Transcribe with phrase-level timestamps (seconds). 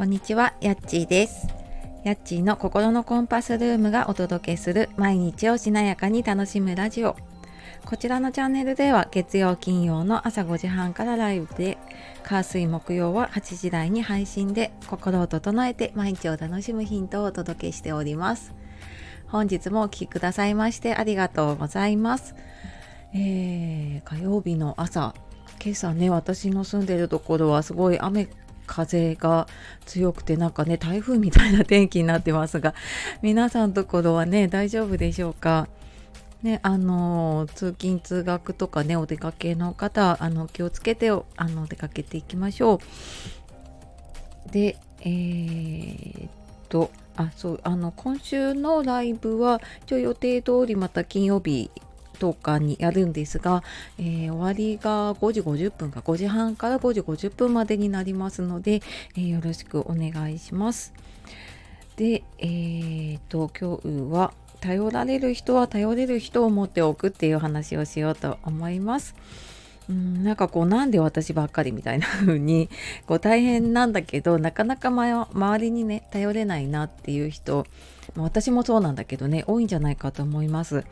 [0.00, 1.46] こんにちは、やっちーです。
[2.04, 7.16] やっちーの心のコンパスルームがお届けする毎日をしなやかに楽しむラジオ。
[7.84, 11.76] こちらのチャンネルでは月曜金曜の朝5時半からライブで、
[12.22, 18.54] 火水木曜は8時台に配信で心を整えて毎日を楽しむヒントをお届けしております。
[19.26, 22.34] 本日もお聴きくださいましてありがとうございます。
[23.12, 25.14] えー、火曜日の朝、
[25.62, 28.30] 今朝ね、私の住んでるところはすごい雨
[28.72, 29.48] 風が
[29.84, 32.72] 強くてなんかね台風みたいな天気になってますが
[33.20, 35.66] 皆さんのところはね大丈夫でしょうか？
[36.44, 42.80] ねあの通勤通学とかねお出かけの方あの気をつけてあの出かけていきましょ
[44.46, 44.50] う。
[44.52, 46.30] でえー、っ
[46.68, 51.70] とあそうあの今週のライブは一応予定通りまた金曜日
[52.20, 53.62] 10日にやるんですが、
[53.98, 58.82] えー、終わりが5時50分か5時半から5時50分までになりますので、
[59.16, 60.92] えー、よろしくお願いします。
[61.96, 69.14] で、えー、と今日は頼られる人は頼れる人を持っておくっていう話をしようと思います。
[69.88, 72.68] うんなんかこうなんで私ばっかりみたいな風に
[73.06, 77.66] こう大変なんだけどなかなか、ま、周りにね頼れないなっていう人
[78.16, 80.84] 私もそうなんだけどね多いんじゃないかと思います。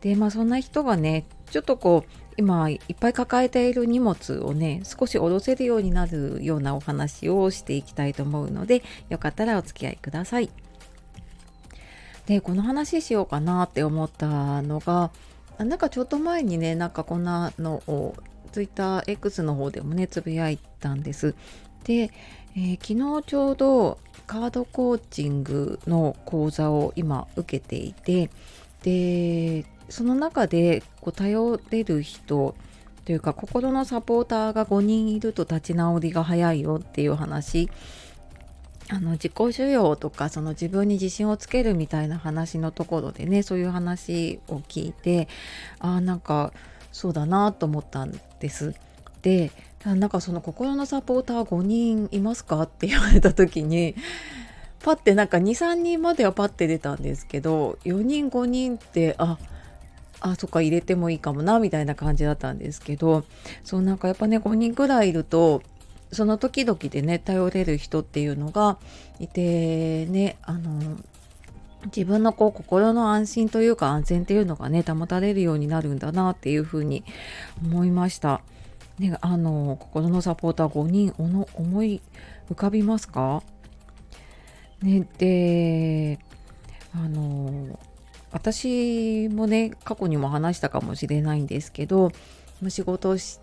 [0.00, 10.50] でまあそんな人がねちょっとこう今いっぱい抱えている荷物をね少し下ろせるようになるようなお話をしていきたいと思うのでよかったらお付き合いください。
[12.26, 15.10] でこの話しようかなって思ったのが
[15.58, 18.14] なんかちょっと前にねなんかこんなのを
[18.52, 21.34] TwitterX の方でもねつぶやいたんです。
[21.84, 22.10] で、
[22.56, 28.28] えー、昨日ちょうどカードコーチングの講座を今受けていて
[28.82, 32.54] でその中でこう頼れる人
[33.04, 37.70] というか心のサポーターが5人いると立ち直りが早いよっていう話
[38.88, 45.28] あの自己需要とかその自分に自信をつけるみたいな話のところでねそういう話を聞いて
[45.80, 46.52] あなんか
[46.92, 48.74] そうだなと思ったんです。
[49.22, 49.50] で
[49.84, 53.94] なんかその心のサポーター5人いますかって言われた時に
[54.82, 59.55] パッてなんか23人まではパッて出たんですけど4人5人ってあっ
[60.20, 63.24] あそっか入れてもいいかもなみたいな感じだったんですけど
[63.64, 65.62] そうなんかやっぱね5人くらいいると
[66.12, 68.78] その時々でね頼れる人っていうのが
[69.18, 70.96] いてねあの
[71.86, 77.04] 自分のこう心の安心というか安全っていうのがね保たれるようになるんだなっていうふうに
[77.62, 78.40] 思いました。
[78.98, 82.00] ね、あの心のサポーター5人おの思い
[82.50, 83.42] 浮かびますか？
[84.80, 86.18] ね、で
[86.94, 87.78] あの
[88.32, 92.12] 私もね過去にも話したかもしれないんですけど
[92.68, 93.38] 仕事をし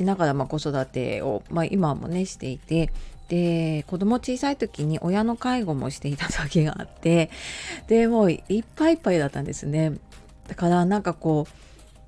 [0.00, 2.90] ながらま子育てを、まあ、今もねしていて
[3.28, 7.30] で子供小さい時に親の介護もしていた時があって
[7.86, 9.94] でもういっぱいいっぱいだったんですね。
[10.48, 11.46] だからなんかこ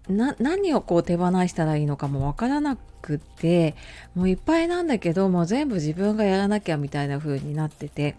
[0.08, 3.74] う何をこう手放したらいいのかもわからなくて
[4.14, 8.16] もういっぱいなんだけどもう全部自分がやらなきゃみたいな風になってて。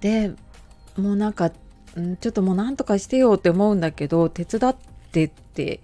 [0.00, 0.32] で
[0.96, 1.50] もうなんか
[2.00, 4.76] んちょっともうなんとかしてよって思うんだけど手伝っ
[5.12, 5.80] てって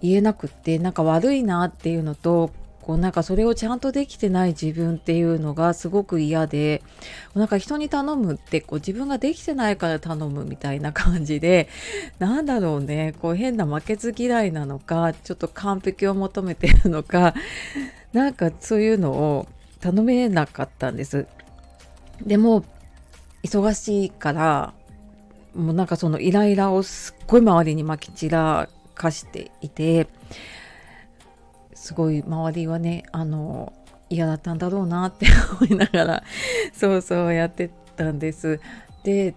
[0.00, 2.50] 言えなくってなんか悪いなっていうのと
[2.82, 6.82] こうなんかそれをちゃんとできてない自分っていうのがすごく嫌で
[7.34, 11.68] なんか人に頼むってこう自分ができてないから頼むみたいな感じで
[12.18, 17.34] なんだろうねこう変な負けず嫌いなのかちょっと完璧を求めてるのか
[18.12, 19.46] なんかそういうのを
[19.80, 21.26] 頼めなかったんです。
[22.24, 22.64] でも
[23.44, 24.74] 忙しいから
[25.54, 30.06] もうなんかそのイライラをすっごい周りにまき散らかしていて
[31.74, 33.72] すごい周りはねあの
[34.08, 35.26] 嫌だったんだろうなって
[35.60, 36.22] 思いながら
[36.72, 38.60] そうそうやってたんです。
[39.04, 39.34] で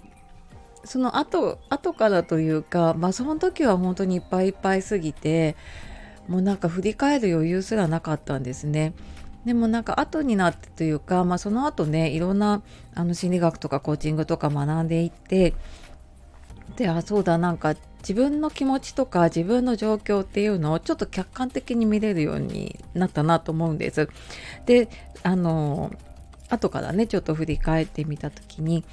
[0.84, 5.56] その後後からというかまあその時は本当にいっぱいいっぱいすぎて
[6.28, 8.94] もうなんか振り返る余裕すらなかったんですね。
[9.46, 12.64] でもなんか後になってというか、まあ、その後ねいろんな
[12.96, 15.54] あの心理学とかコーチングとか学んでいって
[16.78, 24.10] であそうだなんか自分の気持ちとか自分の状況っていうのをちょっと客観的に見れるようになったなと思うんです。
[24.66, 24.90] で
[25.24, 25.92] あの
[26.50, 28.84] 後からねちょっと振り返ってみた時に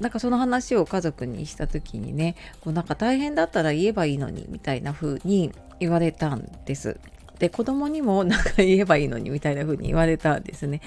[0.00, 6.98] なんかその話を家族にした時にねこうなんか大変だったら言えばいいのにみたいな風に言われたんです。
[7.38, 10.80] で子供にもなんか言えばいいのにみたいな風に言われたんですね。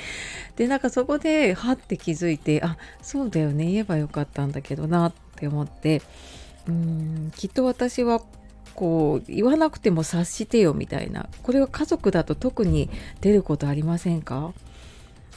[0.56, 6.02] でなんかそこではって気づいてあそうだよね言えばよかったんだけどなっって思って
[6.68, 8.22] うーんきっと私は
[8.74, 11.30] こう言わなくても察してよみたいな。
[11.44, 12.90] これは家族だと特に
[13.22, 14.54] 出ることありませんか？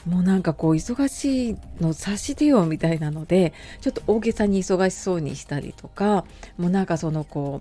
[0.07, 6.25] もうなんかこう忙しいの察してよみたいなのでちょっと大げさに忙しそうにしたりとか
[6.57, 7.61] もうなんかそのこ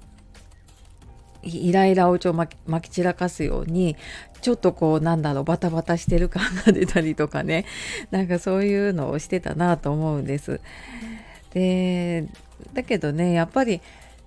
[1.44, 3.96] うイライラをちょまき散らかすように
[4.42, 7.66] ちょっとこうなんだろうバタバタしてる感が出たりとかね。
[8.12, 10.62] なんかそういうのをしてたなと思うんです。
[11.54, 12.28] で
[12.74, 13.82] だけどねやっぱり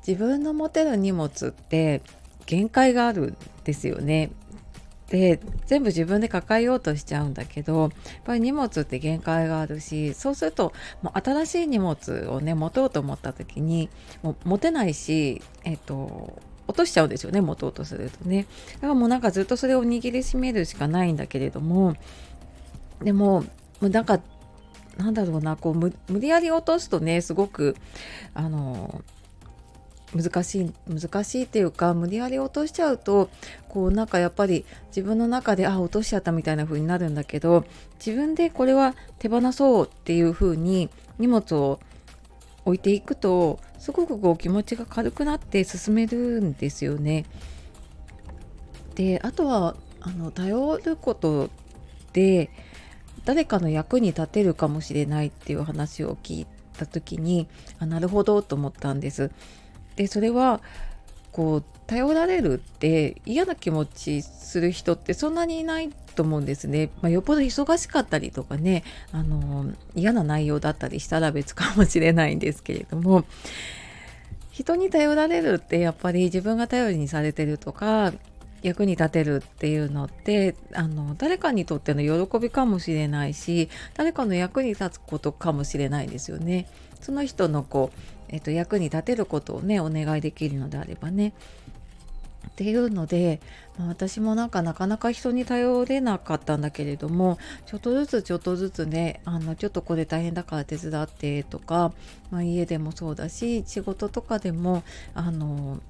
[0.06, 2.02] 自分の持てる荷物って
[2.46, 4.30] 限界があるんですよね。
[5.10, 7.90] で全部自分で抱えようとしちゃうんだけどやっ
[8.24, 10.72] ぱり荷物って限界があるしそうすると
[11.02, 13.90] もう新しい荷物をね持とうと思った時に
[14.22, 21.96] もう持てないし、えっと、落としちゃうんですよね持とうとするとねだからもうなんかずっとそれを握りしめるしかないんだけれども
[23.02, 23.40] でも
[23.80, 24.20] もうなんか
[25.00, 27.74] なんだろうなこう無理やり落とすとねすごく
[28.34, 29.02] あの
[30.14, 33.30] 難しい難しいっていうか無理やり落としちゃうと
[33.68, 37.64] こうなんかやっぱり自分の中であ落としちゃったみたいな風になるんだけど
[38.04, 41.80] 自分でこれは手放そうっていう風に荷物を
[42.64, 47.24] 置いていくとすごくこう気持ちが軽くなって進めるんですよね。
[48.96, 51.48] であとはあの頼ること
[52.12, 52.50] で
[53.24, 56.46] 誰かの役に立てるかもしれないっていう話を聞い
[56.76, 59.30] た時にあなるほどと思ったんです。
[59.96, 60.60] でそれは
[61.32, 66.90] こう頼られるって嫌な気持ちする人ってそんなにいないと思うんですね。
[67.02, 73.24] まあ、よっぽど忙しかったりとかねあの嫌な内容だったりしたら別かもしれないんですけれども
[74.50, 78.12] 人に頼られるってやっぱり自分が頼りにされてるとか
[78.62, 86.68] 役に立てるっていうのってあの誰かにとっての喜びかもしれないし誰かの役に立つことかもしれないですよね。
[87.00, 87.98] その人のこう、
[88.28, 91.32] えっと、役に立てることをねお願いできるのであればね。
[92.48, 93.40] っていうので、
[93.78, 101.92] まあ、私もなんかなかなか人に頼れなかったんだけれどもちょっとずつちょっとずつねあのちょっとこれ大変だから手伝ってとか、
[102.30, 104.82] まあ、家でもそうだし仕事とかでも
[105.14, 105.80] あの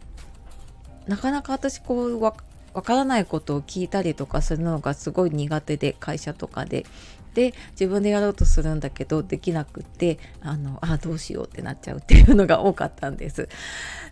[1.07, 2.21] なかなか私こう
[2.75, 6.87] わからないことを聞いたりとかするのがすごい苦手で会社とかで。
[7.35, 13.49] で自分でやろうとするんだけどできなくてあのあどうしようってなっちゃうっていうのが多かったんです。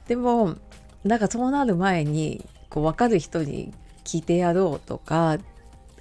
[0.06, 0.54] でも
[1.02, 3.72] なんかそうなる前にこう分かる人に
[4.04, 5.38] 聞いてやろうとか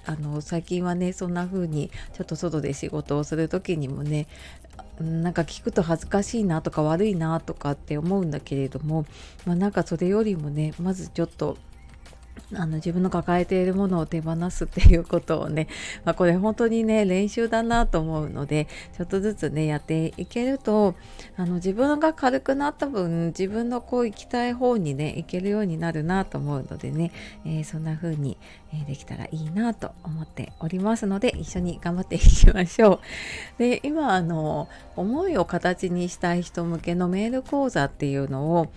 [0.06, 4.26] あの最近はねそんな風にちょっと外で仕事をする時にもね
[5.00, 9.04] なんか聞くと恥ずかしいなとか悪いなとかって思うんだけれども、
[9.44, 11.58] まあ、なんかそれよりもねまずちょっと
[12.54, 15.68] あの自分の抱えているものを手放すっていうことをね、
[16.04, 20.94] まあ、これ本当にね練習だなと思うのでちょっとずつねやっていけると
[21.36, 27.12] あの自分が軽くなった分自分のこう行きたい方にね行けるようになるなと思うのでね、
[27.44, 28.36] えー、そんな風に、
[28.72, 33.00] えできたらいいなと思っておりますので一緒に頑張っていきましょ
[33.56, 33.58] う。
[33.58, 38.68] で今あの思いを形にしたい人向けのメール講座っていうのを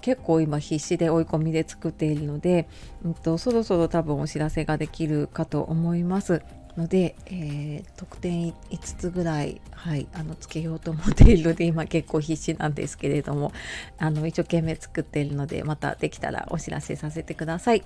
[0.00, 2.68] 結構今必死で追い込みで作っているので、
[3.04, 6.42] うんと、そろそろ多分お知らせができるかと思います
[6.78, 13.52] ので、えー、得点5つぐらい、はい、あのつけようと思っているので今結構必死なんですけれども
[13.98, 17.82] あの一生懸命作っているのでまたできたらお知らせさせてください。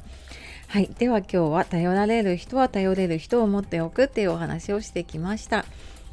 [0.69, 5.65] はい、では今日は頼られる人は頼れる人を持っておくっていうお話をしてきました。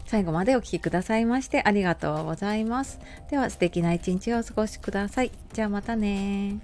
[0.10, 3.00] 最後までお聴きくださいましてありがとうございます。
[3.30, 5.32] では素敵な一日をお過ごしください。
[5.54, 6.58] じゃあまたね